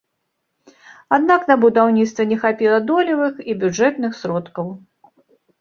[1.17, 4.77] Аднак на будаўніцтва не хапіла долевых і бюджэтных сродкаў.